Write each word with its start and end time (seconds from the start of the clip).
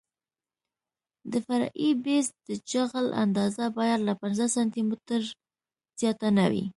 د 1.31 1.33
فرعي 1.45 1.89
بیس 2.05 2.25
د 2.47 2.49
جغل 2.71 3.07
اندازه 3.23 3.65
باید 3.77 3.99
له 4.07 4.13
پنځه 4.21 4.45
سانتي 4.55 4.81
مترو 4.89 5.35
زیاته 5.99 6.27
نه 6.37 6.45
وي 6.51 6.65